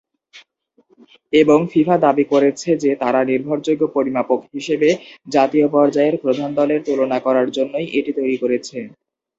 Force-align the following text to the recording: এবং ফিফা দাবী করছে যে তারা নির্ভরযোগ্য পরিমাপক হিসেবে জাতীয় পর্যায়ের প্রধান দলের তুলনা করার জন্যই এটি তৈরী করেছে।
এবং 1.33 1.59
ফিফা 1.71 1.95
দাবী 2.03 2.25
করছে 2.31 2.69
যে 2.83 2.91
তারা 3.01 3.19
নির্ভরযোগ্য 3.29 3.83
পরিমাপক 3.95 4.39
হিসেবে 4.53 4.89
জাতীয় 5.27 5.67
পর্যায়ের 5.73 6.15
প্রধান 6.23 6.49
দলের 6.59 6.79
তুলনা 6.87 7.17
করার 7.25 7.47
জন্যই 7.57 7.87
এটি 7.97 8.11
তৈরী 8.17 8.37
করেছে। 8.43 8.77